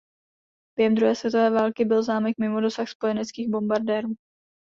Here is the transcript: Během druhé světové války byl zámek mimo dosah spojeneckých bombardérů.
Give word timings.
Během 0.77 0.95
druhé 0.95 1.15
světové 1.15 1.49
války 1.49 1.85
byl 1.85 2.03
zámek 2.03 2.37
mimo 2.39 2.61
dosah 2.61 2.89
spojeneckých 2.89 3.49
bombardérů. 3.49 4.13